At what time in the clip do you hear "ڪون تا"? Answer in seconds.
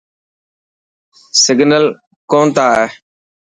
2.31-2.63